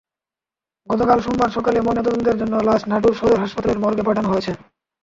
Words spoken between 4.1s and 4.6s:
হয়েছে।